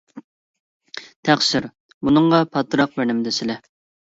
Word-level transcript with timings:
تەقسىر، 1.29 1.67
بۇنىڭغا 2.09 2.41
پاتراق 2.57 2.97
بىرنېمە 2.97 3.29
دېسىلە. 3.31 3.61